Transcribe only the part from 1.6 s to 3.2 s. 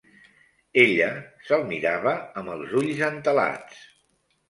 mirava amb els ulls